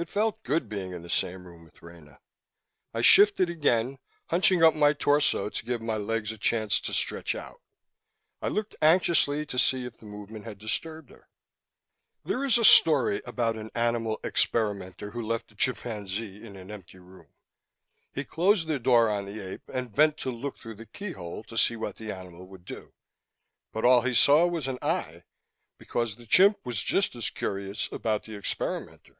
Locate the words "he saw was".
24.02-24.68